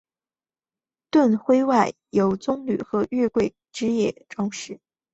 [1.11, 4.79] 盾徽外由棕榈和月桂枝条装饰。